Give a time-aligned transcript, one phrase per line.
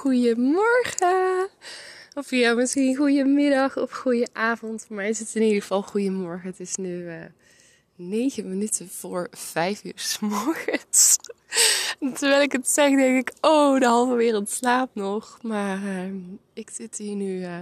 [0.00, 1.48] Goedemorgen.
[2.14, 4.86] Of ja, misschien goedemiddag of goede avond.
[4.88, 6.48] Mij is het in ieder geval goedemorgen.
[6.48, 7.24] Het is nu uh,
[7.96, 11.16] 9 minuten voor 5 uur s morgens.
[12.18, 15.38] terwijl ik het zeg, denk ik, oh, de halve wereld slaapt nog.
[15.42, 16.12] Maar uh,
[16.52, 17.56] ik zit hier nu uh,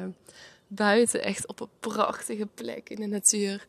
[0.66, 3.66] buiten, echt op een prachtige plek in de natuur.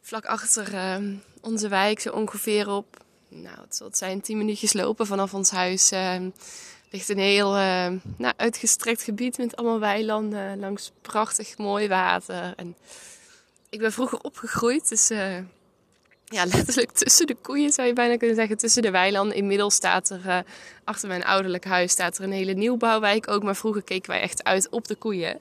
[0.00, 0.96] Vlak achter uh,
[1.40, 5.92] onze wijk, zo ongeveer op, nou, het zal zijn, 10 minuutjes lopen vanaf ons huis.
[6.92, 12.52] Ligt een heel nou, uitgestrekt gebied met allemaal weilanden langs prachtig mooi water.
[12.56, 12.76] En
[13.70, 15.10] ik ben vroeger opgegroeid, dus
[16.32, 19.36] ja, letterlijk tussen de koeien zou je bijna kunnen zeggen, tussen de weilanden.
[19.36, 20.38] Inmiddels staat er uh,
[20.84, 24.44] achter mijn ouderlijk huis staat er een hele nieuwbouwwijk ook, maar vroeger keken wij echt
[24.44, 25.40] uit op de koeien.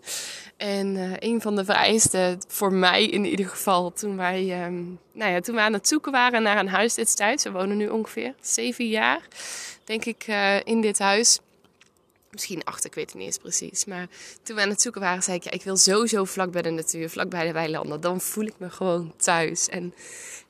[0.57, 5.39] En een van de vereisten, voor mij in ieder geval, toen wij, um, nou ja,
[5.39, 8.87] toen we aan het zoeken waren naar een huis destijds, we wonen nu ongeveer zeven
[8.87, 9.21] jaar,
[9.91, 11.39] denk ik, uh, in dit huis
[12.31, 13.85] misschien acht, ik weet het niet eens precies.
[13.85, 14.07] Maar
[14.43, 16.69] toen we aan het zoeken waren, zei ik, ja, ik wil sowieso vlak bij de
[16.69, 18.01] natuur, vlak bij de weilanden.
[18.01, 19.69] Dan voel ik me gewoon thuis.
[19.69, 19.93] En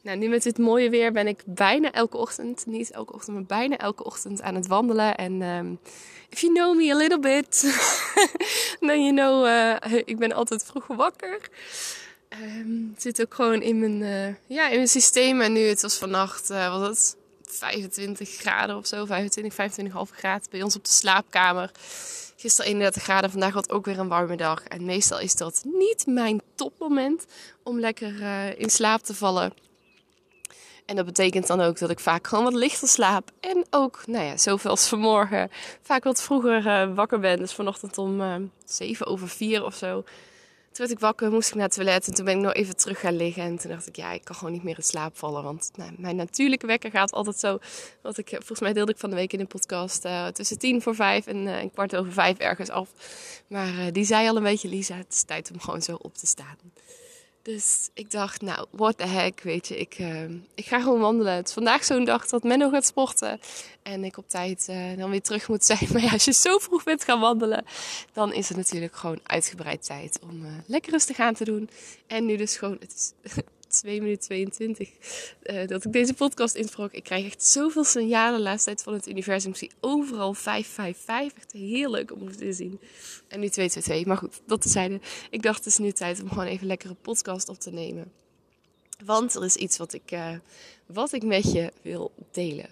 [0.01, 3.45] nou, nu met dit mooie weer ben ik bijna elke ochtend, niet elke ochtend, maar
[3.45, 5.15] bijna elke ochtend aan het wandelen.
[5.15, 5.79] En um,
[6.29, 7.59] if you know me a little bit,
[8.87, 11.49] then you know, uh, ik ben altijd vroeg wakker.
[12.41, 15.41] Um, zit ook gewoon in mijn, uh, ja, in mijn systeem.
[15.41, 17.15] En nu, het was vannacht, uh, wat het
[17.53, 21.71] 25 graden of zo, 25, 25,5 graden bij ons op de slaapkamer.
[22.35, 24.63] Gisteren 31 graden, vandaag was ook weer een warme dag.
[24.63, 27.25] En meestal is dat niet mijn topmoment
[27.63, 29.53] om lekker uh, in slaap te vallen.
[30.85, 33.31] En dat betekent dan ook dat ik vaak gewoon wat lichter slaap.
[33.39, 35.51] En ook, nou ja, zoveel als vanmorgen,
[35.81, 37.37] vaak wat vroeger uh, wakker ben.
[37.37, 38.35] Dus vanochtend om uh,
[38.65, 40.03] 7 over 4 of zo.
[40.71, 42.75] Toen werd ik wakker, moest ik naar het toilet en toen ben ik nog even
[42.75, 43.43] terug gaan liggen.
[43.43, 45.43] En toen dacht ik, ja, ik kan gewoon niet meer in slaap vallen.
[45.43, 47.59] Want nou, mijn natuurlijke wekker gaat altijd zo.
[48.01, 50.81] Wat ik, volgens mij deelde ik van de week in een podcast uh, tussen tien
[50.81, 52.89] voor vijf en uh, kwart over vijf ergens af.
[53.47, 56.13] Maar uh, die zei al een beetje, Lisa, het is tijd om gewoon zo op
[56.15, 56.57] te staan.
[57.43, 60.23] Dus ik dacht, nou, what the heck, weet je, ik, uh,
[60.55, 61.33] ik ga gewoon wandelen.
[61.33, 63.39] Het is vandaag zo'n dag dat Menno gaat sporten
[63.83, 65.87] en ik op tijd uh, dan weer terug moet zijn.
[65.91, 67.65] Maar ja, als je zo vroeg bent gaan wandelen,
[68.13, 71.69] dan is het natuurlijk gewoon uitgebreid tijd om uh, lekker rustig aan te doen.
[72.07, 72.93] En nu dus gewoon, het
[73.23, 73.33] is
[73.71, 74.89] 2 minuten 22
[75.43, 76.91] uh, dat ik deze podcast insprak.
[76.91, 79.51] Ik krijg echt zoveel signalen de laatste tijd van het universum.
[79.51, 81.37] Ik zie overal 555.
[81.37, 82.79] Echt heel leuk om te zien.
[83.27, 84.05] En nu 222.
[84.05, 84.99] Maar goed, dat tezijde.
[85.29, 88.11] Ik dacht het is nu tijd om gewoon even lekker een podcast op te nemen.
[89.05, 90.35] Want er is iets wat ik, uh,
[90.85, 92.69] wat ik met je wil delen.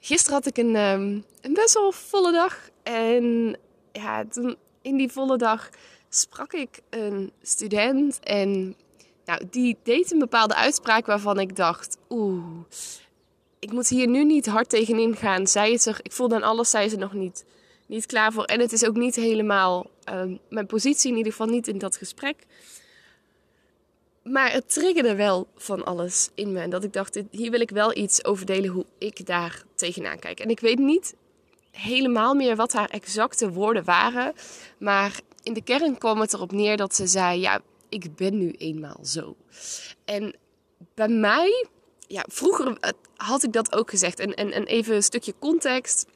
[0.00, 2.70] Gisteren had ik een, um, een best wel volle dag.
[2.82, 3.56] En
[3.92, 4.24] ja,
[4.82, 5.70] in die volle dag
[6.08, 8.20] sprak ik een student.
[8.20, 8.76] En
[9.24, 12.44] nou, die deed een bepaalde uitspraak waarvan ik dacht: oeh,
[13.58, 15.46] ik moet hier nu niet hard tegenin gaan.
[15.46, 17.44] Zij is er, ik voel dan alles, zij is er nog niet,
[17.86, 18.44] niet klaar voor.
[18.44, 21.96] En het is ook niet helemaal uh, mijn positie, in ieder geval niet in dat
[21.96, 22.36] gesprek.
[24.22, 26.60] Maar het triggerde wel van alles in me.
[26.60, 30.18] En dat ik dacht, hier wil ik wel iets over delen hoe ik daar tegenaan
[30.18, 30.40] kijk.
[30.40, 31.14] En ik weet niet
[31.70, 34.32] helemaal meer wat haar exacte woorden waren.
[34.78, 37.60] Maar in de kern kwam het erop neer dat ze zei: Ja,
[37.94, 39.36] ik ben nu eenmaal zo.
[40.04, 40.36] En
[40.94, 41.66] bij mij,
[42.06, 42.78] ja, vroeger
[43.16, 44.18] had ik dat ook gezegd.
[44.18, 46.06] En, en, en even een stukje context.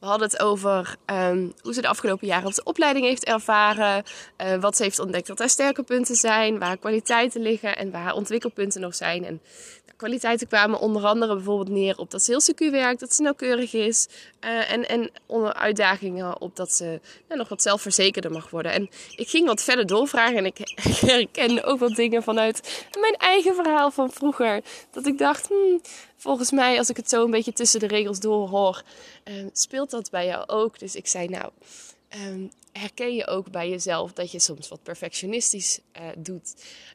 [0.00, 4.04] We hadden het over um, hoe ze de afgelopen jaren op de opleiding heeft ervaren.
[4.38, 6.58] Uh, wat ze heeft ontdekt dat haar sterke punten zijn.
[6.58, 9.24] Waar kwaliteiten liggen en waar ontwikkelpunten nog zijn.
[9.24, 9.40] En
[9.98, 13.72] kwaliteiten kwamen onder andere bijvoorbeeld neer op dat ze heel secuur werkt, dat ze nauwkeurig
[13.72, 14.08] is.
[14.44, 18.72] Uh, en, en onder uitdagingen op dat ze nou, nog wat zelfverzekerder mag worden.
[18.72, 20.58] En ik ging wat verder doorvragen en ik
[21.06, 24.60] herkende ook wat dingen vanuit mijn eigen verhaal van vroeger.
[24.90, 25.80] Dat ik dacht, hmm,
[26.16, 28.82] volgens mij als ik het zo een beetje tussen de regels door hoor,
[29.24, 30.78] uh, speelt dat bij jou ook.
[30.78, 31.50] Dus ik zei nou...
[32.26, 36.54] Um, herken je ook bij jezelf dat je soms wat perfectionistisch uh, doet.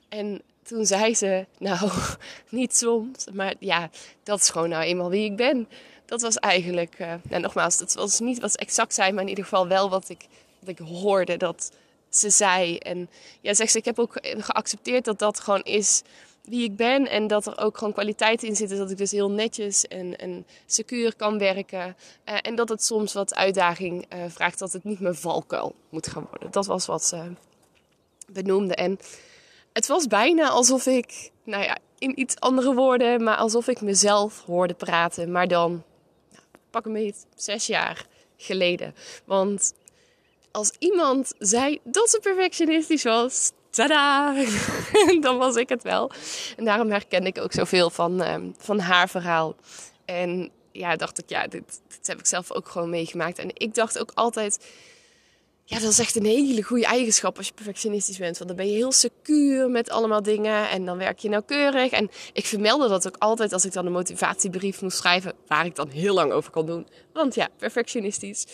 [0.10, 1.89] En toen zei ze, nou,
[2.50, 3.89] niet soms, maar ja,
[4.24, 5.68] dat is gewoon nou eenmaal wie ik ben.
[6.06, 9.44] Dat was eigenlijk, uh, nou nogmaals, dat was niet wat exact zei, maar in ieder
[9.44, 10.25] geval wel wat ik,
[10.60, 11.71] wat ik hoorde dat
[12.10, 12.77] ze zei.
[12.77, 13.10] En
[13.42, 16.01] ja, zegt ze, ik heb ook geaccepteerd dat dat gewoon is
[16.44, 17.09] wie ik ben.
[17.09, 18.77] En dat er ook gewoon kwaliteiten in zitten.
[18.77, 21.95] Dat ik dus heel netjes en, en secuur kan werken.
[22.25, 26.07] Uh, en dat het soms wat uitdaging uh, vraagt dat het niet mijn valkuil moet
[26.07, 26.51] gaan worden.
[26.51, 27.31] Dat was wat ze
[28.27, 28.75] benoemde.
[28.75, 29.00] En
[29.74, 34.44] het was bijna alsof ik, nou ja, in iets andere woorden, maar alsof ik mezelf
[34.46, 35.31] hoorde praten.
[35.31, 35.84] Maar dan,
[36.31, 38.06] nou, pak een beetje zes jaar
[38.38, 38.96] geleden.
[39.25, 39.74] Want
[40.52, 44.34] als iemand zei dat ze perfectionistisch was, tada,
[45.22, 46.12] dan was ik het wel.
[46.58, 49.56] En daarom herken ik ook zoveel van, um, van haar verhaal.
[50.06, 53.40] En ja, dacht ik, ja, dit, dit heb ik zelf ook gewoon meegemaakt.
[53.40, 54.60] En ik dacht ook altijd,
[55.65, 58.38] ja, dat is echt een hele goede eigenschap als je perfectionistisch bent.
[58.38, 61.92] Want dan ben je heel secuur met allemaal dingen en dan werk je nauwkeurig.
[61.92, 65.75] En ik vermeldde dat ook altijd als ik dan een motivatiebrief moest schrijven, waar ik
[65.75, 66.88] dan heel lang over kan doen.
[67.13, 68.45] Want ja, perfectionistisch.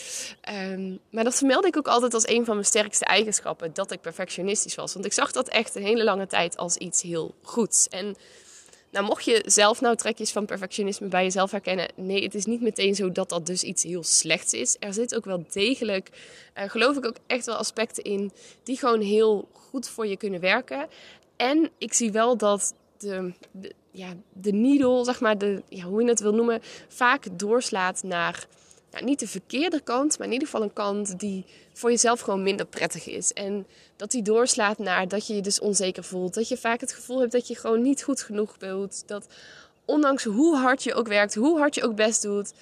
[0.71, 4.01] Um, maar dat vermeldde ik ook altijd als een van mijn sterkste eigenschappen, dat ik
[4.01, 4.93] perfectionistisch was.
[4.93, 7.87] Want ik zag dat echt een hele lange tijd als iets heel goeds.
[7.87, 8.15] En
[8.91, 12.61] nou, mocht je zelf nou trekjes van perfectionisme bij jezelf herkennen, nee, het is niet
[12.61, 14.75] meteen zo dat dat dus iets heel slechts is.
[14.79, 16.09] Er zit ook wel degelijk,
[16.57, 18.31] uh, geloof ik, ook echt wel aspecten in
[18.63, 20.87] die gewoon heel goed voor je kunnen werken.
[21.35, 26.01] En ik zie wel dat de, de ja, de needle, zeg maar, de, ja, hoe
[26.01, 28.47] je het wil noemen, vaak doorslaat naar
[28.91, 32.43] ja, niet de verkeerde kant, maar in ieder geval een kant die voor jezelf gewoon
[32.43, 33.33] minder prettig is.
[33.33, 36.33] En dat die doorslaat naar dat je je dus onzeker voelt.
[36.33, 39.03] Dat je vaak het gevoel hebt dat je gewoon niet goed genoeg bent.
[39.05, 39.27] Dat
[39.85, 42.53] ondanks hoe hard je ook werkt, hoe hard je ook best doet,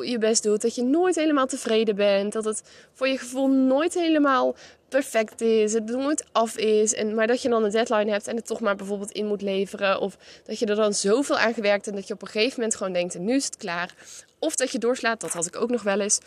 [0.00, 2.32] je best doet, dat je nooit helemaal tevreden bent.
[2.32, 2.62] Dat het
[2.92, 4.54] voor je gevoel nooit helemaal
[4.88, 6.94] perfect is, het nooit af is.
[6.94, 9.42] En, maar dat je dan een deadline hebt en het toch maar bijvoorbeeld in moet
[9.42, 10.00] leveren.
[10.00, 12.76] Of dat je er dan zoveel aan gewerkt en dat je op een gegeven moment
[12.76, 13.94] gewoon denkt, nu is het klaar.
[14.38, 16.18] Of dat je doorslaat, dat had ik ook nog wel eens.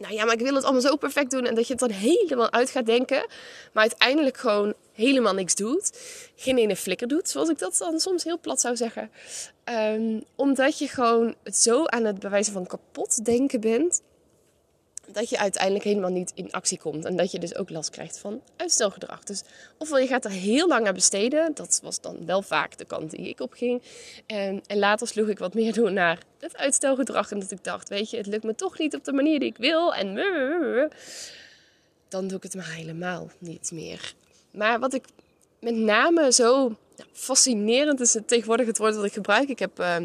[0.00, 1.46] Nou ja, maar ik wil het allemaal zo perfect doen.
[1.46, 3.26] En dat je het dan helemaal uit gaat denken.
[3.72, 5.98] Maar uiteindelijk gewoon helemaal niks doet.
[6.36, 9.10] Geen ene flikker doet, zoals ik dat dan soms heel plat zou zeggen.
[9.64, 14.02] Um, omdat je gewoon het zo aan het bewijzen van kapot denken bent
[15.12, 17.04] dat je uiteindelijk helemaal niet in actie komt.
[17.04, 19.22] En dat je dus ook last krijgt van uitstelgedrag.
[19.22, 19.42] Dus
[19.78, 21.54] ofwel je gaat er heel lang aan besteden.
[21.54, 23.82] Dat was dan wel vaak de kant die ik op ging.
[24.26, 27.30] En, en later sloeg ik wat meer door naar het uitstelgedrag.
[27.30, 29.48] En dat ik dacht, weet je, het lukt me toch niet op de manier die
[29.48, 29.94] ik wil.
[29.94, 30.14] En
[32.08, 34.14] dan doe ik het maar helemaal niet meer.
[34.50, 35.04] Maar wat ik
[35.60, 36.76] met name zo
[37.12, 39.48] fascinerend is het tegenwoordig het woord dat ik gebruik.
[39.48, 39.96] Ik heb uh,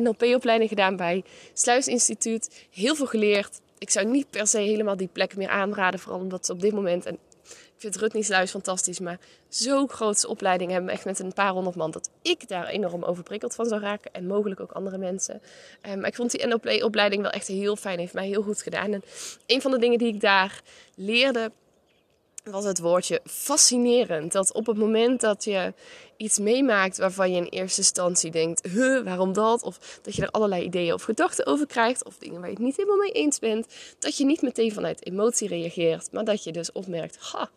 [0.00, 2.66] NLP-opleiding gedaan bij Sluisinstituut.
[2.70, 6.00] Heel veel geleerd ik zou niet per se helemaal die plek meer aanraden.
[6.00, 9.18] Vooral omdat ze op dit moment, en ik vind Rutni's Sluis fantastisch, maar
[9.48, 10.90] zo'n grootse opleiding hebben.
[10.90, 11.90] Echt met een paar honderd man.
[11.90, 14.12] Dat ik daar enorm overprikkeld van zou raken.
[14.12, 15.42] En mogelijk ook andere mensen.
[15.88, 17.98] Um, maar ik vond die NLP-opleiding wel echt heel fijn.
[17.98, 18.92] Heeft mij heel goed gedaan.
[18.92, 19.02] En
[19.46, 20.62] een van de dingen die ik daar
[20.94, 21.52] leerde
[22.44, 24.32] was het woordje fascinerend.
[24.32, 25.72] Dat op het moment dat je
[26.16, 29.62] iets meemaakt waarvan je in eerste instantie denkt, huh, waarom dat?
[29.62, 32.64] Of dat je er allerlei ideeën of gedachten over krijgt, of dingen waar je het
[32.64, 33.66] niet helemaal mee eens bent,
[33.98, 37.50] dat je niet meteen vanuit emotie reageert, maar dat je dus opmerkt, ha,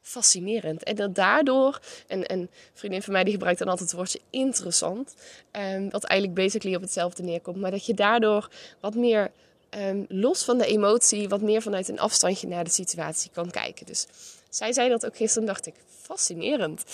[0.00, 0.82] fascinerend.
[0.82, 4.20] En dat daardoor, en, en een vriendin van mij die gebruikt dan altijd het woordje
[4.30, 5.14] interessant,
[5.52, 8.48] um, wat eigenlijk basically op hetzelfde neerkomt, maar dat je daardoor
[8.80, 9.30] wat meer
[9.70, 13.86] um, los van de emotie wat meer vanuit een afstandje naar de situatie kan kijken.
[13.86, 14.06] Dus
[14.48, 16.84] zij zei dat ook gisteren, dacht ik, fascinerend.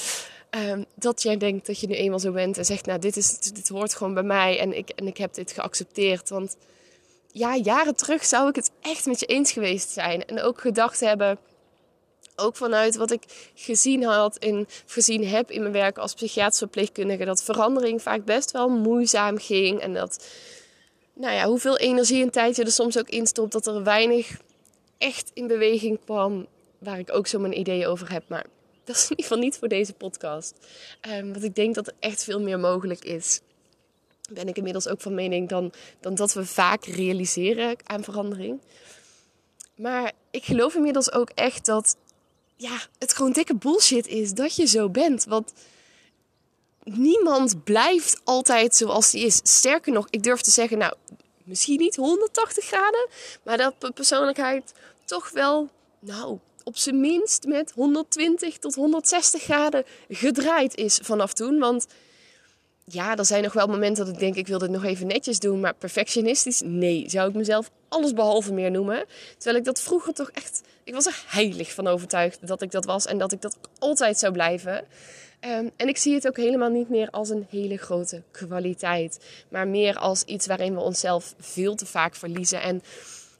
[0.50, 3.38] Um, dat jij denkt dat je nu eenmaal zo bent en zegt, nou, dit, is,
[3.68, 6.28] hoort gewoon bij mij en ik, en ik heb dit geaccepteerd.
[6.28, 6.56] Want
[7.32, 10.24] ja, jaren terug zou ik het echt met je eens geweest zijn.
[10.24, 11.38] En ook gedacht hebben,
[12.36, 17.24] ook vanuit wat ik gezien had in, gezien heb in mijn werk als psychiatrische verpleegkundige,
[17.24, 19.80] dat verandering vaak best wel moeizaam ging.
[19.80, 20.26] En dat
[21.14, 24.40] nou ja, hoeveel energie en tijd je er soms ook instopt, dat er weinig
[24.98, 26.46] echt in beweging kwam,
[26.84, 28.28] waar ik ook zo mijn ideeën over heb.
[28.28, 28.46] Maar
[28.84, 30.54] dat is in ieder geval niet voor deze podcast.
[31.08, 33.40] Um, want ik denk dat er echt veel meer mogelijk is.
[34.32, 38.60] Ben ik inmiddels ook van mening dan, dan dat we vaak realiseren aan verandering.
[39.76, 41.96] Maar ik geloof inmiddels ook echt dat
[42.56, 45.24] ja, het gewoon dikke bullshit is dat je zo bent.
[45.24, 45.52] Want
[46.84, 49.40] niemand blijft altijd zoals hij is.
[49.42, 50.94] Sterker nog, ik durf te zeggen, nou,
[51.44, 53.08] misschien niet 180 graden,
[53.42, 54.72] maar dat persoonlijkheid
[55.04, 61.58] toch wel, nou, op zijn minst met 120 tot 160 graden gedraaid is vanaf toen.
[61.58, 61.86] Want
[62.84, 65.38] ja, er zijn nog wel momenten dat ik denk, ik wil dit nog even netjes
[65.38, 65.60] doen.
[65.60, 69.04] Maar perfectionistisch, nee, zou ik mezelf alles behalve meer noemen.
[69.36, 72.84] Terwijl ik dat vroeger toch echt, ik was er heilig van overtuigd dat ik dat
[72.84, 73.06] was.
[73.06, 74.84] En dat ik dat altijd zou blijven.
[75.40, 79.18] Ehm, en ik zie het ook helemaal niet meer als een hele grote kwaliteit.
[79.48, 82.62] Maar meer als iets waarin we onszelf veel te vaak verliezen.
[82.62, 82.82] En,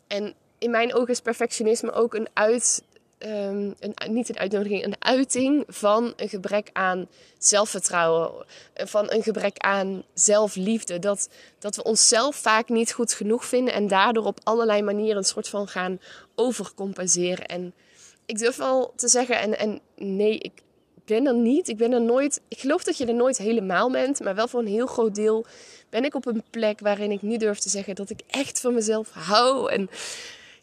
[0.07, 2.83] en in mijn ogen is perfectionisme ook een uit,
[3.25, 9.59] Ehm, een, niet een uitnodiging, een uiting van een gebrek aan zelfvertrouwen, van een gebrek
[9.59, 10.99] aan zelfliefde.
[10.99, 11.29] Dat,
[11.59, 15.49] dat we onszelf vaak niet goed genoeg vinden en daardoor op allerlei manieren een soort
[15.49, 16.01] van gaan
[16.35, 17.47] overcompenseren.
[17.47, 17.75] En
[18.27, 20.53] ik durf wel te zeggen, en, en nee, ik
[21.05, 24.21] ben er niet, ik ben er nooit, ik geloof dat je er nooit helemaal bent,
[24.21, 25.47] maar wel voor een heel groot deel
[25.91, 28.75] ben ik op een plek waarin ik nu durf te zeggen dat ik echt van
[28.75, 29.71] mezelf hou.
[29.73, 29.91] En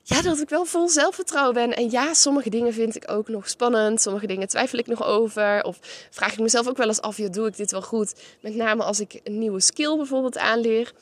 [0.03, 1.75] ja, dat ik wel vol zelfvertrouwen ben.
[1.75, 4.01] En ja, sommige dingen vind ik ook nog spannend.
[4.01, 5.63] Sommige dingen twijfel ik nog over.
[5.63, 5.79] Of
[6.10, 8.13] vraag ik mezelf ook wel eens af, doe ik dit wel goed?
[8.41, 10.93] Met name als ik een nieuwe skill bijvoorbeeld aanleer.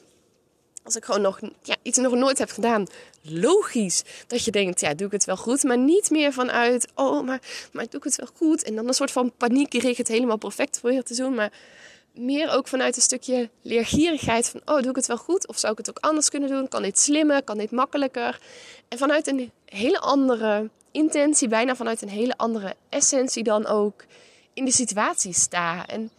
[0.83, 2.87] Als ik gewoon nog ja, iets nog nooit heb gedaan.
[3.21, 5.63] Logisch dat je denkt, ja, doe ik het wel goed?
[5.63, 7.41] Maar niet meer vanuit, oh, maar,
[7.71, 8.63] maar doe ik het wel goed?
[8.63, 11.33] En dan een soort van paniek richt het helemaal perfect voor je te doen.
[11.33, 11.51] Maar
[12.19, 15.47] meer ook vanuit een stukje leergierigheid van, oh, doe ik het wel goed?
[15.47, 16.67] Of zou ik het ook anders kunnen doen?
[16.67, 17.43] Kan dit slimmer?
[17.43, 18.39] Kan dit makkelijker?
[18.87, 24.05] En vanuit een hele andere intentie, bijna vanuit een hele andere essentie dan ook
[24.53, 25.87] in de situatie sta.
[25.87, 26.11] En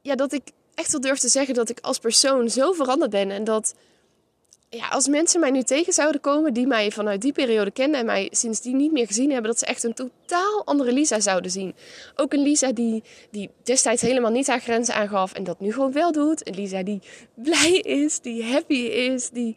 [0.00, 0.42] ja, dat ik
[0.74, 3.74] echt wel durf te zeggen dat ik als persoon zo veranderd ben en dat
[4.76, 8.06] ja, als mensen mij nu tegen zouden komen die mij vanuit die periode kennen en
[8.06, 11.74] mij sindsdien niet meer gezien hebben, dat ze echt een totaal andere Lisa zouden zien.
[12.16, 15.92] Ook een Lisa die, die destijds helemaal niet haar grenzen aangaf en dat nu gewoon
[15.92, 16.48] wel doet.
[16.48, 17.00] Een Lisa die
[17.34, 19.56] blij is, die happy is, die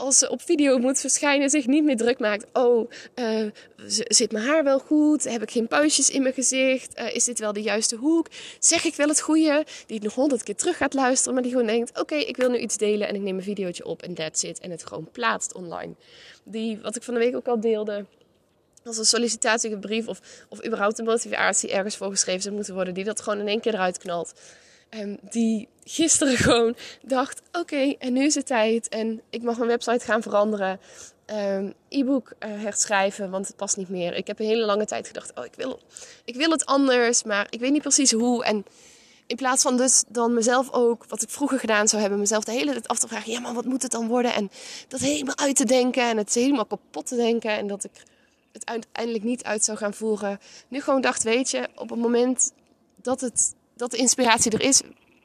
[0.00, 2.46] als ze op video moet verschijnen, zich niet meer druk maakt.
[2.52, 3.50] Oh, uh,
[3.86, 5.24] zit mijn haar wel goed?
[5.24, 6.98] Heb ik geen puistjes in mijn gezicht?
[6.98, 8.26] Uh, is dit wel de juiste hoek?
[8.58, 9.64] Zeg ik wel het goede?
[9.86, 12.50] Die het nog honderd keer terug gaat luisteren, maar die gewoon denkt: Oké, ik wil
[12.50, 14.58] nu iets delen en ik neem een videootje op en that's it.
[14.58, 15.94] En het gewoon plaatst online.
[16.44, 18.04] Die, wat ik van de week ook al deelde.
[18.84, 23.04] Als een sollicitatiebrief of, of überhaupt een motivatie ergens voor geschreven zou moeten worden, die
[23.04, 24.32] dat gewoon in één keer eruit knalt.
[24.98, 28.88] Um, die gisteren gewoon dacht: oké, en nu is het tijd.
[28.88, 30.80] En ik mag mijn website gaan veranderen.
[31.26, 34.14] Um, e-book uh, herschrijven, want het past niet meer.
[34.14, 35.80] Ik heb een hele lange tijd gedacht: oh, ik wil,
[36.24, 38.44] ik wil het anders, maar ik weet niet precies hoe.
[38.44, 38.64] En
[39.26, 42.52] in plaats van dus dan mezelf ook, wat ik vroeger gedaan zou hebben, mezelf de
[42.52, 44.34] hele tijd af te vragen: ja, maar wat moet het dan worden?
[44.34, 44.50] En
[44.88, 47.50] dat helemaal uit te denken en het helemaal kapot te denken.
[47.50, 48.02] En dat ik
[48.52, 50.38] het uiteindelijk niet uit zou gaan voeren.
[50.68, 52.52] Nu gewoon dacht: weet je, op het moment
[53.02, 54.80] dat het dat de inspiratie er is,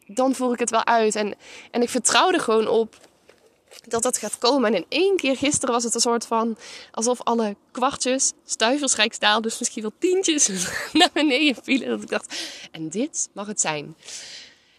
[0.07, 1.15] dan voer ik het wel uit.
[1.15, 1.35] En,
[1.71, 2.97] en ik vertrouw er gewoon op
[3.87, 4.73] dat dat gaat komen.
[4.73, 6.57] En in één keer gisteren was het een soort van
[6.91, 10.47] alsof alle kwartjes, stuiversrijkstaal, dus misschien wel tientjes,
[10.93, 11.89] naar beneden vielen.
[11.89, 12.35] Dat ik dacht,
[12.71, 13.95] en dit mag het zijn.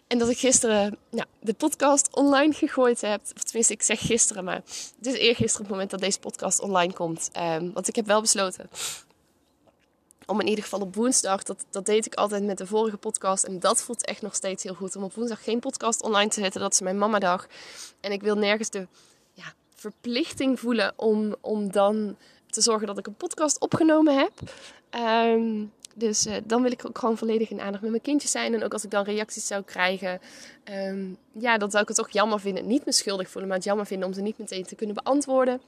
[0.06, 3.20] En dat ik gisteren nou, de podcast online gegooid heb.
[3.36, 4.62] Of tenminste, ik zeg gisteren, maar
[4.96, 7.30] het is eergisteren het moment dat deze podcast online komt.
[7.36, 8.68] Um, want ik heb wel besloten
[10.26, 13.44] om in ieder geval op woensdag, dat, dat deed ik altijd met de vorige podcast.
[13.44, 14.96] En dat voelt echt nog steeds heel goed.
[14.96, 16.60] Om op woensdag geen podcast online te zetten.
[16.60, 17.46] Dat is mijn mama dag.
[18.00, 18.86] En ik wil nergens de
[19.32, 22.16] ja, verplichting voelen om, om dan
[22.46, 24.32] te zorgen dat ik een podcast opgenomen heb.
[24.90, 25.64] Ehm,
[25.94, 28.54] dus uh, dan wil ik ook gewoon volledig in aandacht met mijn kindjes zijn.
[28.54, 30.20] En ook als ik dan reacties zou krijgen,
[30.64, 32.66] um, ja, dan zou ik het toch jammer vinden.
[32.66, 35.60] Niet me schuldig voelen, maar het jammer vinden om ze niet meteen te kunnen beantwoorden.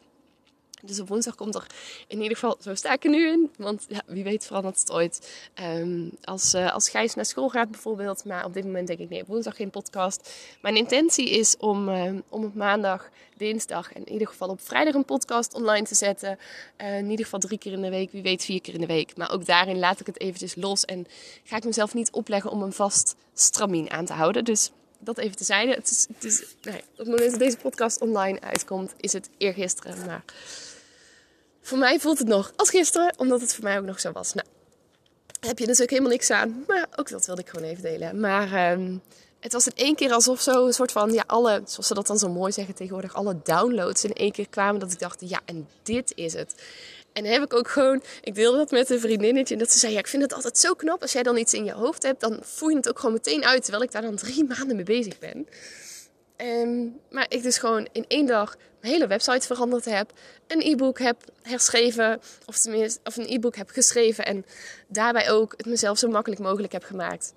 [0.83, 1.67] Dus op woensdag komt er
[2.07, 3.51] in ieder geval, zo sta ik er nu in.
[3.57, 5.49] Want ja, wie weet verandert het ooit.
[5.63, 8.25] Um, als, uh, als Gijs naar school gaat bijvoorbeeld.
[8.25, 10.33] Maar op dit moment denk ik nee, op woensdag geen podcast.
[10.63, 14.95] Mijn intentie is om, uh, om op maandag, dinsdag en in ieder geval op vrijdag
[14.95, 16.39] een podcast online te zetten.
[16.79, 18.87] Uh, in ieder geval drie keer in de week, wie weet vier keer in de
[18.87, 19.17] week.
[19.17, 20.85] Maar ook daarin laat ik het eventjes los.
[20.85, 21.07] En
[21.45, 24.45] ga ik mezelf niet opleggen om een vast stramien aan te houden.
[24.45, 25.73] Dus dat even tezijde.
[25.73, 29.29] Het is, het is, nee, op het moment dat deze podcast online uitkomt, is het
[29.39, 30.07] eergisteren.
[30.07, 30.25] Maar
[31.63, 34.35] voor mij voelt het nog als gisteren, omdat het voor mij ook nog zo was.
[34.35, 34.47] Nou,
[35.41, 36.65] heb je natuurlijk helemaal niks aan.
[36.67, 38.21] Maar ook dat wilde ik gewoon even delen.
[38.21, 39.03] Maar um,
[39.41, 42.07] het was in één keer alsof zo een soort van, ja, alle, zoals ze dat
[42.07, 44.81] dan zo mooi zeggen tegenwoordig, alle downloads in één keer kwamen.
[44.81, 46.55] Dat ik dacht, ja, en dit is het.
[47.13, 49.55] En heb ik ook gewoon, ik deelde dat met een vriendinnetje.
[49.55, 51.03] En dat ze zei, ja, ik vind het altijd zo knap.
[51.03, 53.45] Als jij dan iets in je hoofd hebt, dan voer je het ook gewoon meteen
[53.45, 53.63] uit.
[53.63, 55.49] Terwijl ik daar dan drie maanden mee bezig ben.
[56.41, 60.13] Um, maar ik dus gewoon in één dag mijn hele website veranderd heb.
[60.47, 62.21] Een e-book heb herschreven.
[62.47, 64.27] Of tenminste, of een e-book heb geschreven.
[64.27, 64.47] En
[64.87, 67.33] daarbij ook het mezelf zo makkelijk mogelijk heb gemaakt.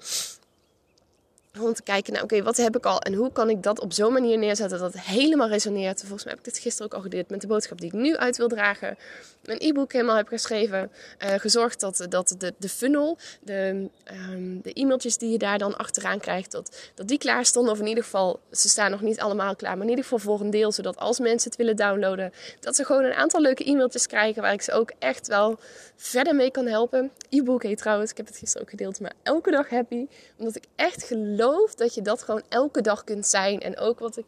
[1.59, 3.93] Om te kijken naar, oké, wat heb ik al en hoe kan ik dat op
[3.93, 5.99] zo'n manier neerzetten dat het helemaal resoneert.
[5.99, 8.17] Volgens mij heb ik dit gisteren ook al gedeeld met de boodschap die ik nu
[8.17, 8.97] uit wil dragen.
[9.41, 10.91] Mijn e-book helemaal heb geschreven.
[11.19, 13.89] Uh, gezorgd dat, dat de, de funnel, de,
[14.29, 17.73] um, de e-mailtjes die je daar dan achteraan krijgt, dat, dat die klaar stonden.
[17.73, 20.39] Of in ieder geval, ze staan nog niet allemaal klaar, maar in ieder geval voor
[20.39, 20.71] een deel.
[20.71, 24.53] Zodat als mensen het willen downloaden, dat ze gewoon een aantal leuke e-mailtjes krijgen waar
[24.53, 25.59] ik ze ook echt wel
[25.95, 27.11] verder mee kan helpen.
[27.29, 30.07] E-book heet trouwens, ik heb het gisteren ook gedeeld, maar elke dag happy.
[30.37, 33.59] Omdat ik echt geloof dat je dat gewoon elke dag kunt zijn.
[33.59, 34.25] En ook wat ik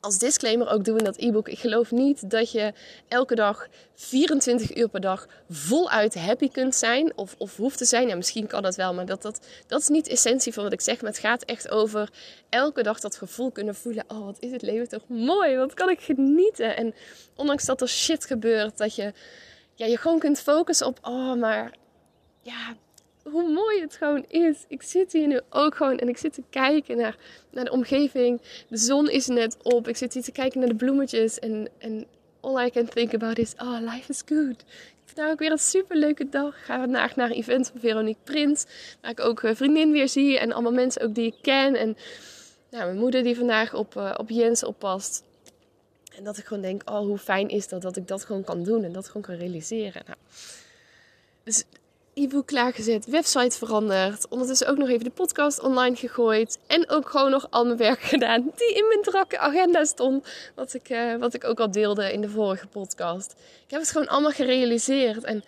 [0.00, 1.48] als disclaimer ook doe in dat e-book.
[1.48, 2.72] Ik geloof niet dat je
[3.08, 7.12] elke dag 24 uur per dag voluit happy kunt zijn.
[7.16, 8.08] Of, of hoeft te zijn.
[8.08, 8.94] Ja, misschien kan dat wel.
[8.94, 11.00] Maar dat, dat, dat is niet essentie van wat ik zeg.
[11.00, 12.10] Maar het gaat echt over
[12.48, 14.04] elke dag dat gevoel kunnen voelen.
[14.08, 15.56] Oh, wat is het leven toch mooi.
[15.56, 16.76] Wat kan ik genieten.
[16.76, 16.94] En
[17.36, 18.78] ondanks dat er shit gebeurt.
[18.78, 19.12] Dat je
[19.74, 20.98] ja, je gewoon kunt focussen op.
[21.02, 21.74] Oh, maar
[22.42, 22.76] ja,
[23.30, 24.64] hoe mooi het gewoon is.
[24.68, 27.16] Ik zit hier nu ook gewoon en ik zit te kijken naar,
[27.50, 28.40] naar de omgeving.
[28.68, 29.88] De zon is net op.
[29.88, 31.38] Ik zit hier te kijken naar de bloemetjes.
[31.38, 32.06] En, en
[32.40, 34.60] all I can think about is, oh, life is good.
[34.60, 36.56] Ik heb nou ook weer een super leuke dag.
[36.56, 38.66] Ik ga vandaag naar een event van Veronique Prins.
[39.00, 40.38] Waar ik ook vriendin weer zie.
[40.38, 41.74] En allemaal mensen ook die ik ken.
[41.74, 41.96] En
[42.70, 45.24] nou, mijn moeder die vandaag op, uh, op Jens oppast.
[46.16, 48.62] En dat ik gewoon denk, oh, hoe fijn is dat dat ik dat gewoon kan
[48.62, 48.84] doen.
[48.84, 50.02] En dat gewoon kan realiseren.
[50.06, 50.18] Nou,
[51.44, 51.64] dus
[52.20, 54.28] e-book klaargezet, website veranderd.
[54.28, 56.58] Ondertussen ook nog even de podcast online gegooid.
[56.66, 60.26] En ook gewoon nog al mijn werk gedaan die in mijn drakke agenda stond.
[60.54, 63.34] Wat ik, uh, wat ik ook al deelde in de vorige podcast.
[63.64, 65.24] Ik heb het gewoon allemaal gerealiseerd.
[65.24, 65.44] En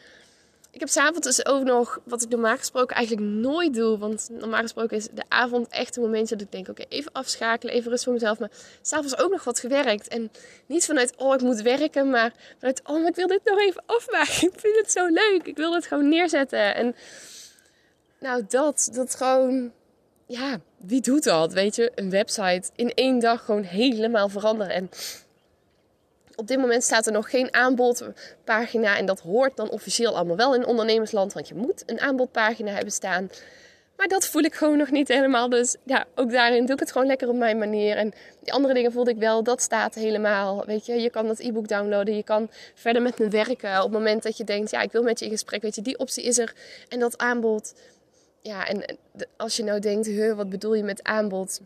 [0.73, 3.99] ik heb s'avonds dus ook nog, wat ik normaal gesproken eigenlijk nooit doe.
[3.99, 7.75] Want normaal gesproken is de avond echt een momentje dat ik denk: oké, even afschakelen,
[7.75, 8.39] even rust voor mezelf.
[8.39, 8.51] Maar
[8.83, 10.09] s'avonds ook nog wat gewerkt.
[10.09, 10.31] En
[10.67, 12.11] niet vanuit: oh, ik moet werken.
[12.11, 14.49] Maar vanuit: oh, ik wil dit nog even afmaken.
[14.53, 15.41] Ik vind het zo leuk.
[15.45, 16.75] Ik wil het gewoon neerzetten.
[16.75, 16.95] En
[18.21, 19.73] nou, dat, dat gewoon.
[20.27, 21.53] Ja, wie doet dat?
[21.53, 24.75] Weet je, een website in één dag gewoon helemaal veranderen.
[24.75, 24.91] En
[26.37, 28.97] op dit moment staat er nog geen aanbodpagina.
[28.97, 31.33] En dat hoort dan officieel allemaal wel in ondernemersland.
[31.33, 33.31] Want je moet een aanbodpagina hebben staan.
[33.97, 35.49] Maar dat voel ik gewoon nog niet helemaal.
[35.49, 37.97] Dus ja, ook daarin doe ik het gewoon lekker op mijn manier.
[37.97, 40.65] En die andere dingen voelde ik wel, dat staat helemaal.
[40.67, 42.17] Weet je, je kan dat e-book downloaden.
[42.17, 43.77] Je kan verder met me werken.
[43.77, 45.63] Op het moment dat je denkt, ja, ik wil met je in gesprek.
[45.63, 46.55] Weet je, die optie is er.
[46.89, 47.75] En dat aanbod.
[48.41, 48.99] Ja, en
[49.37, 51.61] als je nou denkt, wat bedoel je met aanbod?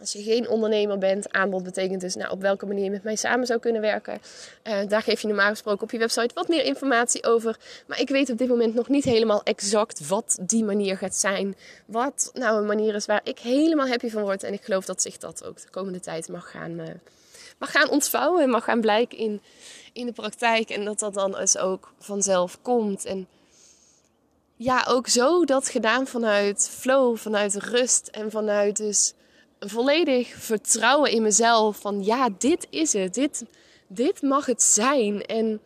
[0.00, 3.16] Als je geen ondernemer bent, aanbod betekent dus nou, op welke manier je met mij
[3.16, 4.20] samen zou kunnen werken.
[4.64, 7.56] Uh, daar geef je normaal gesproken op je website wat meer informatie over.
[7.86, 11.56] Maar ik weet op dit moment nog niet helemaal exact wat die manier gaat zijn.
[11.86, 14.42] Wat nou een manier is waar ik helemaal happy van word.
[14.42, 16.86] En ik geloof dat zich dat ook de komende tijd mag gaan, uh,
[17.58, 19.40] mag gaan ontvouwen en mag gaan blijken in,
[19.92, 20.70] in de praktijk.
[20.70, 23.04] En dat dat dan dus ook vanzelf komt.
[23.04, 23.28] En
[24.56, 29.14] ja, ook zo dat gedaan vanuit flow, vanuit rust en vanuit dus
[29.58, 31.80] volledig vertrouwen in mezelf.
[31.80, 33.14] Van ja, dit is het.
[33.14, 33.44] Dit,
[33.86, 35.22] dit mag het zijn.
[35.22, 35.60] En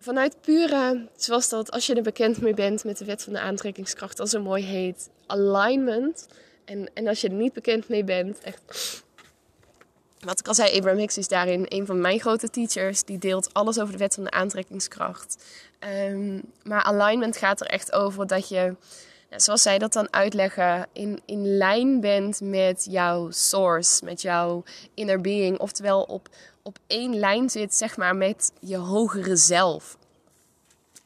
[0.00, 3.40] vanuit pure, zoals dat, als je er bekend mee bent met de wet van de
[3.40, 6.26] aantrekkingskracht, dat zo mooi heet, alignment.
[6.64, 9.02] En, en als je er niet bekend mee bent, echt.
[10.18, 13.04] Wat ik al zei, Abraham Hicks is daarin een van mijn grote teachers.
[13.04, 15.44] Die deelt alles over de wet van de aantrekkingskracht.
[16.10, 18.74] Um, maar alignment gaat er echt over dat je
[19.36, 24.62] zoals zij dat dan uitleggen, in, in lijn bent met jouw source, met jouw
[24.94, 25.58] inner being.
[25.58, 26.28] Oftewel op,
[26.62, 29.96] op één lijn zit, zeg maar, met je hogere zelf.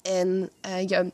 [0.02, 1.10] En uh, je,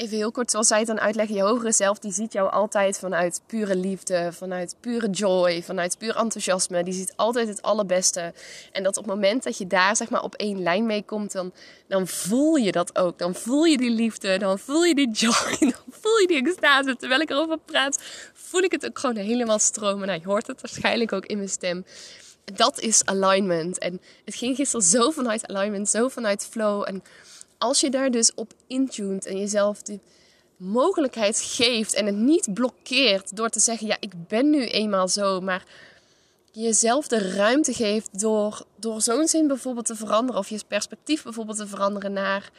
[0.00, 2.98] even heel kort, zoals zij het dan uitleggen, je hogere zelf, die ziet jou altijd
[2.98, 6.84] vanuit pure liefde, vanuit pure joy, vanuit puur enthousiasme.
[6.84, 8.32] Die ziet altijd het allerbeste.
[8.72, 11.32] En dat op het moment dat je daar zeg maar op één lijn mee komt,
[11.32, 11.52] dan,
[11.86, 13.18] dan voel je dat ook.
[13.18, 15.58] Dan voel je die liefde, dan voel je die joy,
[16.00, 16.96] voel je die extase.
[16.96, 18.02] Terwijl ik erover praat,
[18.34, 20.06] voel ik het ook gewoon helemaal stromen.
[20.06, 21.84] Nou, je hoort het waarschijnlijk ook in mijn stem
[22.54, 23.78] dat is alignment.
[23.78, 26.84] En het ging gisteren zo vanuit alignment, zo vanuit flow.
[26.86, 27.02] En
[27.58, 29.98] als je daar dus op intunt en jezelf de
[30.56, 35.40] mogelijkheid geeft en het niet blokkeert door te zeggen: Ja, ik ben nu eenmaal zo,
[35.40, 35.64] maar
[36.52, 41.56] jezelf de ruimte geeft door, door zo'n zin bijvoorbeeld te veranderen of je perspectief bijvoorbeeld
[41.56, 42.50] te veranderen naar: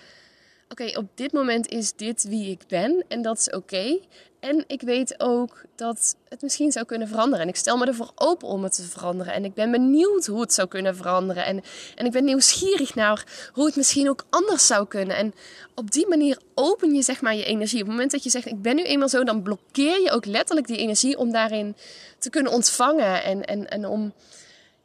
[0.71, 3.99] oké, op dit moment is dit wie ik ben en dat is oké.
[4.39, 7.41] En ik weet ook dat het misschien zou kunnen veranderen.
[7.41, 9.33] En ik stel me ervoor open om het te veranderen.
[9.33, 11.45] En ik ben benieuwd hoe het zou kunnen veranderen.
[11.45, 11.63] En,
[11.95, 15.15] en ik ben nieuwsgierig naar hoe het misschien ook anders zou kunnen.
[15.15, 15.33] En
[15.75, 17.79] op die manier open je zeg maar je energie.
[17.79, 20.25] Op het moment dat je zegt, ik ben nu eenmaal zo, dan blokkeer je ook
[20.25, 21.75] letterlijk die energie om daarin
[22.19, 23.23] te kunnen ontvangen.
[23.23, 24.13] En, en, en om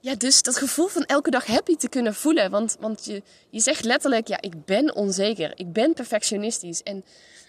[0.06, 2.50] ja, dus dat gevoel van elke dag happy te kunnen voelen.
[2.50, 5.52] Want, want je, je zegt letterlijk, ja, ik ben onzeker.
[5.54, 6.82] Ik ben perfectionistisch.
[6.82, 7.04] En,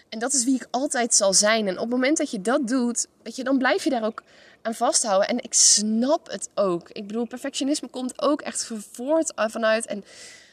[0.08, 1.68] en dat is wie ik altijd zal zijn.
[1.68, 4.22] En op het moment dat je dat doet, weet je, dan blijf je daar ook
[4.62, 5.28] aan vasthouden.
[5.28, 6.88] En ik snap het ook.
[6.92, 9.86] Ik bedoel, perfectionisme komt ook echt voort vanuit...
[9.86, 10.04] En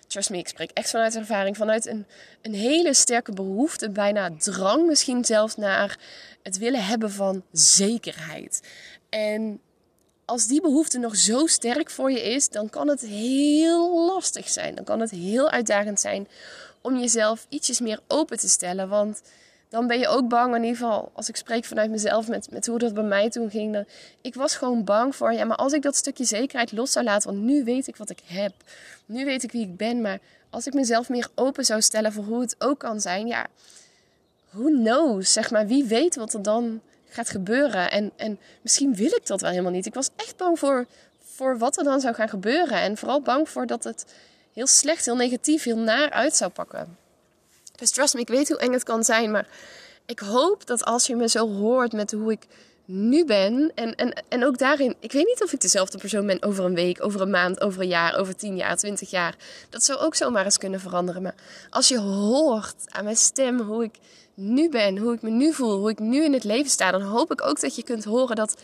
[0.07, 1.57] trust me, ik spreek echt vanuit ervaring.
[1.57, 2.05] Vanuit een,
[2.41, 5.99] een hele sterke behoefte, bijna drang misschien zelfs naar
[6.43, 8.61] het willen hebben van zekerheid.
[9.09, 9.59] En
[10.25, 14.75] als die behoefte nog zo sterk voor je is, dan kan het heel lastig zijn.
[14.75, 16.27] Dan kan het heel uitdagend zijn
[16.81, 18.89] om jezelf ietsjes meer open te stellen.
[18.89, 19.21] Want
[19.69, 22.67] dan ben je ook bang, in ieder geval als ik spreek vanuit mezelf met, met
[22.67, 23.73] hoe dat bij mij toen ging.
[23.73, 23.85] Dan,
[24.21, 27.29] ik was gewoon bang voor, ja, maar als ik dat stukje zekerheid los zou laten,
[27.33, 28.53] want nu weet ik wat ik heb.
[29.05, 32.23] Nu weet ik wie ik ben, maar als ik mezelf meer open zou stellen voor
[32.23, 33.47] hoe het ook kan zijn, ja,
[34.49, 36.81] who knows, zeg maar, wie weet wat er dan
[37.15, 37.91] gaat gebeuren.
[37.91, 39.85] En, en misschien wil ik dat wel helemaal niet.
[39.85, 40.85] Ik was echt bang voor,
[41.23, 42.81] voor wat er dan zou gaan gebeuren.
[42.81, 44.05] En vooral bang voor dat het
[44.53, 46.97] heel slecht, heel negatief, heel naar uit zou pakken.
[47.75, 49.31] Dus trust me, ik weet hoe eng het kan zijn.
[49.31, 49.47] Maar
[50.05, 52.47] ik hoop dat als je me zo hoort met hoe ik
[52.85, 53.71] nu ben.
[53.75, 56.75] En, en, en ook daarin, ik weet niet of ik dezelfde persoon ben over een
[56.75, 59.35] week, over een maand, over een jaar, over tien jaar, twintig jaar.
[59.69, 61.21] Dat zou ook zomaar eens kunnen veranderen.
[61.21, 61.35] Maar
[61.69, 63.95] als je hoort aan mijn stem hoe ik
[64.33, 67.01] nu ben, hoe ik me nu voel, hoe ik nu in het leven sta, dan
[67.01, 68.61] hoop ik ook dat je kunt horen dat.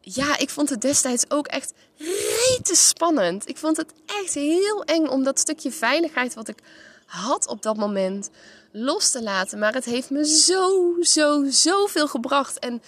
[0.00, 3.48] Ja, ik vond het destijds ook echt rete spannend.
[3.48, 6.58] Ik vond het echt heel eng om dat stukje veiligheid wat ik
[7.06, 8.30] had op dat moment
[8.72, 9.58] los te laten.
[9.58, 12.58] Maar het heeft me zo, zo, zoveel gebracht.
[12.58, 12.82] En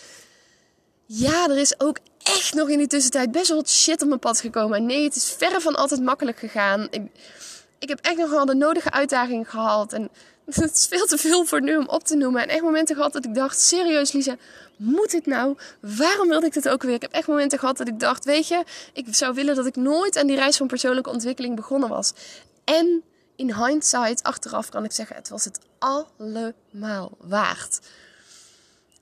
[1.15, 4.21] ja, er is ook echt nog in die tussentijd best wel wat shit op mijn
[4.21, 4.77] pad gekomen.
[4.77, 6.87] En nee, het is verre van altijd makkelijk gegaan.
[6.91, 7.03] Ik,
[7.79, 9.93] ik heb echt nog wel de nodige uitdagingen gehad.
[9.93, 10.09] En
[10.45, 12.43] het is veel te veel voor nu om op te noemen.
[12.43, 14.37] En echt momenten gehad dat ik dacht, serieus Lisa,
[14.77, 15.57] moet dit nou?
[15.81, 16.95] Waarom wilde ik dit ook weer?
[16.95, 19.77] Ik heb echt momenten gehad dat ik dacht, weet je, ik zou willen dat ik
[19.77, 22.13] nooit aan die reis van persoonlijke ontwikkeling begonnen was.
[22.65, 23.03] En
[23.37, 27.81] in hindsight, achteraf kan ik zeggen, het was het allemaal waard.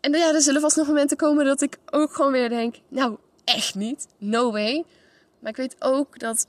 [0.00, 3.16] En ja, er zullen vast nog momenten komen dat ik ook gewoon weer denk, nou,
[3.44, 4.84] echt niet, no way.
[5.38, 6.46] Maar ik weet ook dat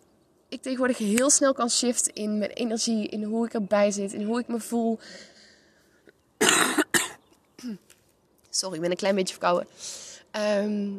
[0.50, 4.24] ik tegenwoordig heel snel kan shiften in mijn energie, in hoe ik erbij zit, in
[4.24, 5.00] hoe ik me voel.
[8.50, 9.68] Sorry, ik ben een klein beetje verkouden.
[10.32, 10.92] Ehm,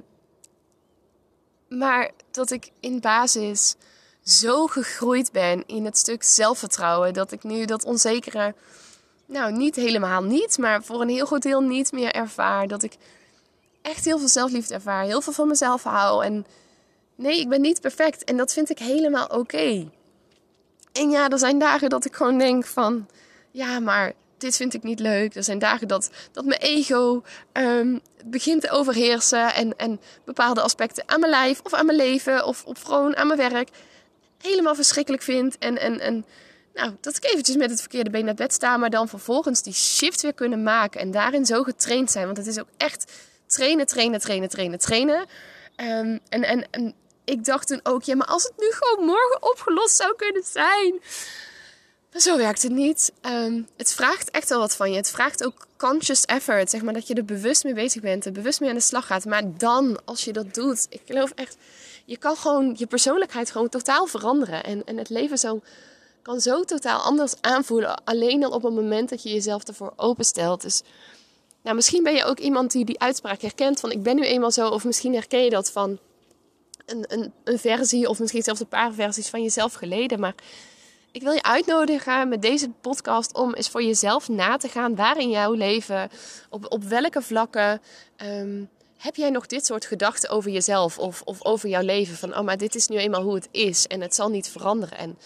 [1.68, 3.74] maar dat ik in basis
[4.22, 7.12] zo gegroeid ben in het stuk zelfvertrouwen.
[7.12, 8.54] Dat ik nu dat onzekere,
[9.32, 12.68] nou niet helemaal niet, maar voor een heel goed deel niet meer ervaar.
[12.68, 12.96] Dat ik
[13.82, 16.24] echt heel veel zelfliefde ervaar, heel veel van mezelf hou.
[16.24, 16.46] En
[17.14, 19.90] nee, ik ben niet perfect en dat vind ik helemaal oké.
[20.92, 23.08] En ja, er zijn dagen dat ik gewoon denk van,
[23.50, 25.34] ja, maar dit vind ik niet leuk.
[25.34, 31.04] Er zijn dagen dat, dat mijn ego um, begint te overheersen en, en bepaalde aspecten
[31.06, 33.68] aan mijn lijf of aan mijn leven of, of gewoon aan mijn werk
[34.38, 35.58] helemaal verschrikkelijk vind.
[35.58, 36.24] En, en, en
[36.74, 39.74] nou, dat ik eventjes met het verkeerde been naar bed sta, maar dan vervolgens die
[39.74, 42.24] shift weer kunnen maken en daarin zo getraind zijn.
[42.24, 43.12] Want het is ook echt
[43.46, 45.18] trainen, trainen, trainen, trainen, trainen.
[45.76, 49.42] Um, en, en, en ik dacht toen ook, ja, maar als het nu gewoon morgen
[49.42, 51.00] opgelost zou kunnen zijn.
[52.12, 53.12] Maar zo werkt het niet.
[53.22, 54.96] Um, het vraagt echt wel wat van je.
[54.96, 56.70] Het vraagt ook conscious effort.
[56.70, 58.24] Zeg maar dat je er bewust mee bezig bent.
[58.24, 59.24] Er bewust mee aan de slag gaat.
[59.24, 60.86] Maar dan, als je dat doet.
[60.88, 61.56] Ik geloof echt.
[62.04, 64.64] Je kan gewoon je persoonlijkheid gewoon totaal veranderen.
[64.64, 65.62] En, en het leven zo,
[66.22, 68.04] kan zo totaal anders aanvoelen.
[68.04, 70.62] Alleen al op het moment dat je jezelf ervoor openstelt.
[70.62, 70.82] Dus
[71.62, 73.80] nou, misschien ben je ook iemand die die uitspraak herkent.
[73.80, 74.68] Van ik ben nu eenmaal zo.
[74.68, 75.98] Of misschien herken je dat van
[76.86, 78.08] een, een, een versie.
[78.08, 80.20] Of misschien zelfs een paar versies van jezelf geleden.
[80.20, 80.34] Maar
[81.12, 85.18] ik wil je uitnodigen met deze podcast om eens voor jezelf na te gaan waar
[85.18, 86.10] in jouw leven,
[86.50, 87.80] op, op welke vlakken
[88.22, 88.68] um,
[89.02, 92.16] heb jij nog dit soort gedachten over jezelf of, of over jouw leven?
[92.16, 94.98] Van, oh, maar dit is nu eenmaal hoe het is en het zal niet veranderen.
[94.98, 95.18] En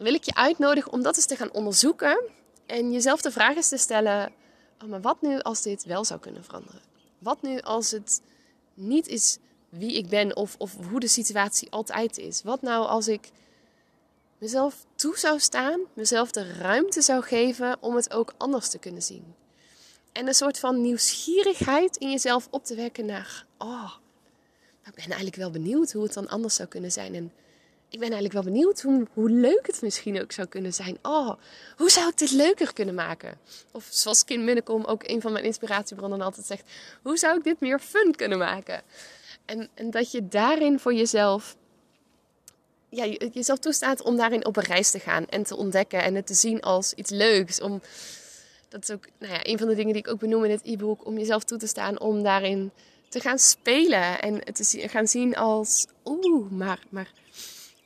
[0.00, 2.20] dan wil ik je uitnodigen om dat eens te gaan onderzoeken
[2.66, 4.32] en jezelf de vraag eens te stellen:
[4.82, 6.80] oh, maar wat nu als dit wel zou kunnen veranderen?
[7.18, 8.22] Wat nu als het
[8.74, 12.42] niet is wie ik ben of, of hoe de situatie altijd is?
[12.42, 13.30] Wat nou als ik
[14.38, 19.02] mezelf toe zou staan, mezelf de ruimte zou geven om het ook anders te kunnen
[19.02, 19.34] zien?
[20.12, 23.92] En een soort van nieuwsgierigheid in jezelf op te wekken naar, oh,
[24.84, 27.14] ik ben eigenlijk wel benieuwd hoe het dan anders zou kunnen zijn.
[27.14, 27.32] En,
[27.90, 30.98] ik ben eigenlijk wel benieuwd hoe, hoe leuk het misschien ook zou kunnen zijn.
[31.02, 31.34] Oh,
[31.76, 33.38] hoe zou ik dit leuker kunnen maken?
[33.72, 36.70] Of zoals Kim Minnekom, ook een van mijn inspiratiebronnen, altijd zegt:
[37.02, 38.82] hoe zou ik dit meer fun kunnen maken?
[39.44, 41.56] En, en dat je daarin voor jezelf
[42.88, 46.26] ja, jezelf toestaat om daarin op een reis te gaan en te ontdekken en het
[46.26, 47.60] te zien als iets leuks.
[47.60, 47.80] Om,
[48.68, 50.64] dat is ook nou ja, een van de dingen die ik ook benoem in het
[50.64, 52.70] e-book, om jezelf toe te staan om daarin
[53.08, 57.12] te gaan spelen en het te gaan zien als, oeh, maar, maar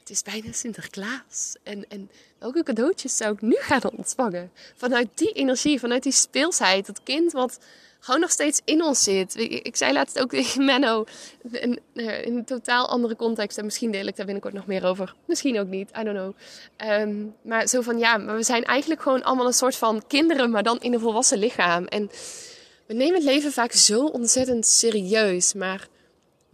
[0.04, 1.56] het is bijna Sinterklaas.
[1.62, 4.50] En, en welke cadeautjes zou ik nu gaan ontvangen?
[4.76, 7.58] Vanuit die energie, vanuit die speelsheid, dat kind wat
[8.00, 9.36] gewoon nog steeds in ons zit.
[9.36, 11.04] Ik, zei laatst ook tegen Menno,
[11.50, 13.58] in, in, een totaal andere context.
[13.58, 15.14] En misschien deel ik daar binnenkort nog meer over.
[15.24, 16.32] Misschien ook niet, I don't know.
[16.76, 20.50] Ehm, maar zo van, ja, maar we zijn eigenlijk gewoon allemaal een soort van kinderen,
[20.50, 21.84] maar dan in een volwassen lichaam.
[21.84, 22.10] En
[22.86, 25.54] we nemen het leven vaak zo ontzettend serieus.
[25.54, 25.88] Maar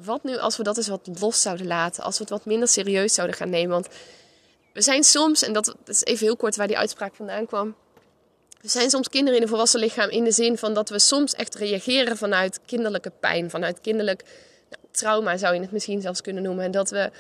[0.04, 2.04] wat nu als we dat eens wat los zouden laten?
[2.04, 3.70] Als we het wat minder serieus zouden gaan nemen?
[3.70, 3.88] Want
[4.72, 7.74] we zijn soms, en dat is even heel kort waar die uitspraak vandaan kwam
[8.60, 11.34] we zijn soms kinderen in een volwassen lichaam in de zin van dat we soms
[11.34, 14.22] echt reageren vanuit kinderlijke pijn, vanuit kinderlijk
[14.70, 16.64] nou, trauma zou je het misschien zelfs kunnen noemen.
[16.64, 17.10] En dat we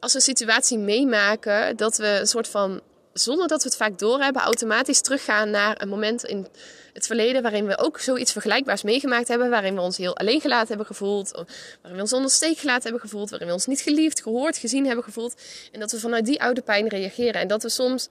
[0.00, 2.80] als we een situatie meemaken, dat we een soort van,
[3.14, 6.46] zonder dat we het vaak doorhebben, automatisch teruggaan naar een moment in
[6.92, 10.68] het verleden waarin we ook zoiets vergelijkbaars meegemaakt hebben, waarin we ons heel alleen gelaten
[10.68, 14.22] hebben gevoeld, waarin we ons onder steek gelaten hebben gevoeld, waarin we ons niet geliefd,
[14.22, 15.34] gehoord, gezien hebben gevoeld.
[15.72, 17.40] En dat we vanuit die oude pijn reageren.
[17.40, 18.08] En dat we soms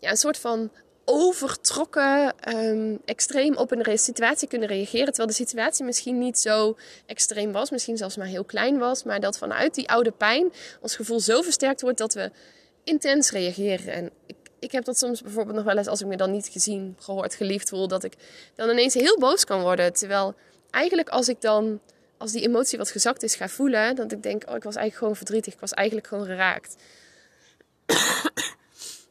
[0.00, 0.70] ja, een soort van
[1.04, 5.06] overtrokken, um, extreem op een situatie kunnen reageren.
[5.06, 6.76] Terwijl de situatie misschien niet zo
[7.06, 9.02] extreem was, misschien zelfs maar heel klein was.
[9.02, 12.30] Maar dat vanuit die oude pijn ons gevoel zo versterkt wordt dat we
[12.86, 13.92] intens reageren.
[13.92, 16.48] En ik, ik heb dat soms bijvoorbeeld nog wel eens als ik me dan niet
[16.48, 17.88] gezien, gehoord, geliefd voel.
[17.88, 18.14] Dat ik
[18.54, 19.92] dan ineens heel boos kan worden.
[19.92, 20.34] Terwijl
[20.70, 21.80] eigenlijk als ik dan,
[22.18, 23.96] als die emotie wat gezakt is, ga voelen.
[23.96, 25.52] Dat ik denk, oh ik was eigenlijk gewoon verdrietig.
[25.52, 26.76] Ik was eigenlijk gewoon geraakt.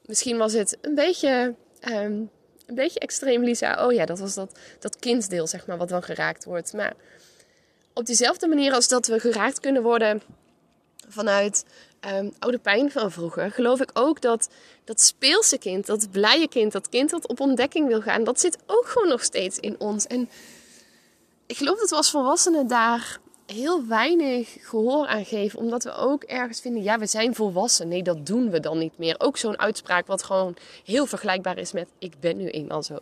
[0.06, 2.24] Misschien was het een beetje Ehm,
[2.66, 3.86] een beetje extreem, Lisa.
[3.86, 6.74] Oh ja, dat was dat, dat kindsdeel, zeg maar, wat dan geraakt wordt.
[6.74, 6.94] Maar
[7.94, 10.22] op diezelfde manier als dat we geraakt kunnen worden
[11.08, 11.66] vanuit
[12.08, 14.50] um, oude pijn van vroeger, geloof ik ook dat
[14.84, 18.58] dat speelse kind, dat blije kind, dat kind dat op ontdekking wil gaan, dat zit
[18.66, 20.08] ook gewoon nog steeds in ons.
[20.08, 20.30] En
[21.46, 25.60] ik geloof dat we als volwassenen daar heel weinig gehoor aan geven.
[25.60, 27.88] Omdat we ook ergens vinden, ja, we zijn volwassen.
[27.88, 29.16] Nee, dat doen we dan niet meer.
[29.18, 33.00] Ook zo'n uitspraak wat gewoon heel vergelijkbaar is met, ik ben nu eenmaal zo.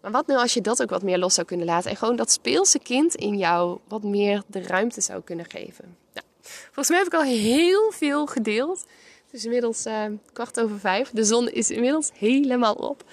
[0.00, 2.16] Maar wat nu als je dat ook wat meer los zou kunnen laten en gewoon
[2.16, 6.03] dat speelse kind in jou wat meer de ruimte zou kunnen geven?
[6.44, 8.84] Volgens mij heb ik al heel veel gedeeld.
[9.26, 11.10] Het is inmiddels uh, kwart over vijf.
[11.10, 13.04] De zon is inmiddels helemaal op.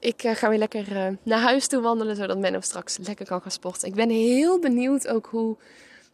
[0.00, 3.40] Ik uh, ga weer lekker uh, naar huis toe wandelen, zodat Menno straks lekker kan
[3.42, 3.88] gaan sporten.
[3.88, 5.56] Ik ben heel benieuwd ook hoe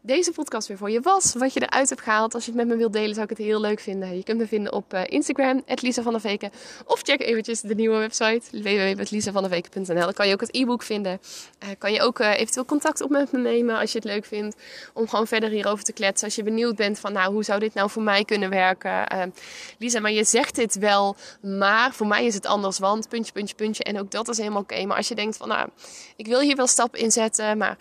[0.06, 1.34] deze podcast weer voor je was.
[1.34, 2.34] Wat je eruit hebt gehaald.
[2.34, 4.16] Als je het met me wilt delen, zou ik het heel leuk vinden.
[4.16, 6.50] Je kunt me vinden op uh, Instagram, Lisa van der Veken.
[6.86, 9.94] Of check eventjes de nieuwe website, www.lisavandeveken.nl.
[9.94, 11.20] Dan kan je ook het e-book vinden.
[11.62, 14.24] Uh, kan je ook uh, eventueel contact op met me nemen als je het leuk
[14.24, 14.56] vindt.
[14.94, 16.26] Om gewoon verder hierover te kletsen.
[16.26, 19.32] Als je benieuwd bent van, nou, hoe zou dit nou voor mij kunnen werken?
[19.78, 22.78] Lisa, maar je zegt dit wel, maar voor mij is het anders.
[22.78, 23.84] Want puntje, puntje, puntje.
[23.84, 24.84] En ook dat is helemaal oké.
[24.86, 25.68] Maar als je denkt van, nou,
[26.16, 27.76] ik wil hier wel stappen in zetten, maar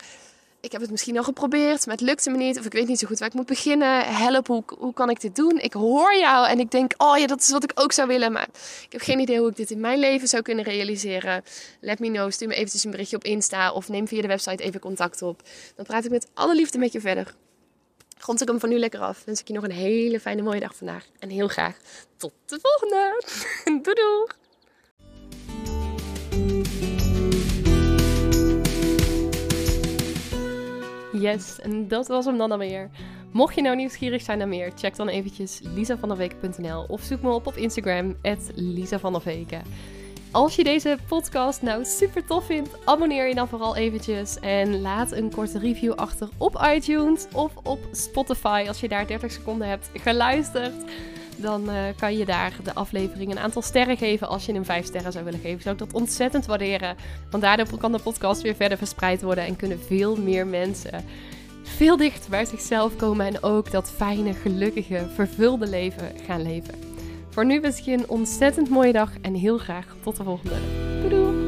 [0.60, 2.58] ik heb het misschien al geprobeerd, maar het lukte me niet.
[2.58, 4.14] Of ik weet niet zo goed waar ik moet beginnen.
[4.14, 5.58] Help, hoe, hoe kan ik dit doen?
[5.58, 8.32] Ik hoor jou en ik denk, oh ja, dat is wat ik ook zou willen.
[8.32, 8.48] Maar
[8.84, 11.44] ik heb geen idee hoe ik dit in mijn leven zou kunnen realiseren.
[11.80, 13.72] Let me know, stuur me eventjes een berichtje op Insta.
[13.72, 15.42] Of neem via de website even contact op.
[15.74, 17.34] Dan praat ik met alle liefde met je verder.
[18.18, 19.22] Grond ik hem van nu lekker af.
[19.24, 21.04] Wens ik je nog een hele fijne mooie dag vandaag.
[21.18, 21.76] En heel graag
[22.16, 23.22] tot de volgende.
[23.82, 24.26] doei doei.
[31.32, 32.90] Yes, en dat was hem dan alweer.
[33.32, 37.46] Mocht je nou nieuwsgierig zijn naar meer, check dan eventjes lisavanderweken.nl of zoek me op
[37.46, 38.16] op Instagram,
[38.54, 38.98] Lisa
[40.30, 45.12] Als je deze podcast nou super tof vindt, abonneer je dan vooral eventjes en laat
[45.12, 49.90] een korte review achter op iTunes of op Spotify als je daar 30 seconden hebt
[49.94, 50.74] geluisterd
[51.36, 54.28] dan uh, kan je daar de aflevering een aantal sterren geven.
[54.28, 56.96] Als je hem 5 sterren zou willen geven, zou ik dat ontzettend waarderen.
[57.30, 61.04] Want daardoor kan de podcast weer verder verspreid worden en kunnen veel meer mensen
[61.66, 66.74] veel dichter bij zichzelf komen en ook dat fijne, gelukkige, vervulde leven gaan leven.
[67.30, 70.54] Voor nu wens ik je een ontzettend mooie dag en heel graag tot de volgende.
[71.00, 71.45] Doei doei!